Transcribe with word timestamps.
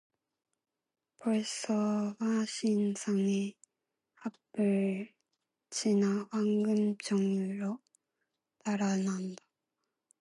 벌써 1.19 2.15
화신상회 2.17 3.53
앞을 4.23 5.13
지나 5.69 6.27
황금정으로 6.31 7.77
달아난다. 8.65 9.43